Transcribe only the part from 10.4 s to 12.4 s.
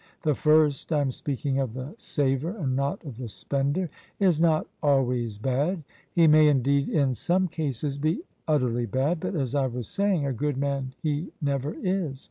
man he never is.